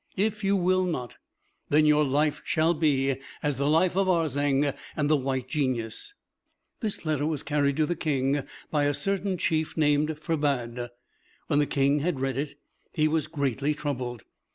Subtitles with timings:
[0.17, 1.17] If you will not,
[1.69, 6.15] then your life shall be as the life of Arzeng and the White Genius."
[6.79, 10.89] This letter was carried to the King by a certain chief named Ferbad.
[11.45, 12.55] When the King had read it,
[12.91, 14.23] he was greatly troubled.